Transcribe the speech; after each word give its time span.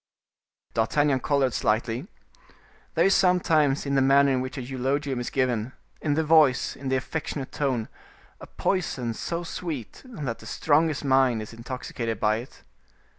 D'Artagnan 0.73 1.19
colored 1.19 1.53
slightly. 1.53 2.07
There 2.95 3.05
is 3.05 3.13
sometimes 3.13 3.85
in 3.85 3.93
the 3.93 4.01
manner 4.01 4.31
in 4.31 4.41
which 4.41 4.57
a 4.57 4.61
eulogium 4.63 5.19
is 5.19 5.29
given, 5.29 5.73
in 6.01 6.15
the 6.15 6.23
voice, 6.23 6.75
in 6.75 6.89
the 6.89 6.95
affectionate 6.95 7.51
tone, 7.51 7.87
a 8.39 8.47
poison 8.47 9.13
so 9.13 9.43
sweet, 9.43 10.01
that 10.03 10.39
the 10.39 10.47
strongest 10.47 11.05
mind 11.05 11.43
is 11.43 11.53
intoxicated 11.53 12.19
by 12.19 12.37
it. 12.37 12.63